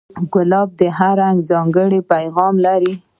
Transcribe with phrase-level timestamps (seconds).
[0.33, 2.93] ګلاب د هر رنگ ځانګړی پیغام لري.